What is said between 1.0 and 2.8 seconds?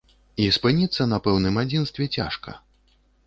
на пэўным адзінстве цяжка.